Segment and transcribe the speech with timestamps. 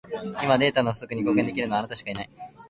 [0.41, 2.29] 今、データの不足に貢献できるのは、あなたしかいない。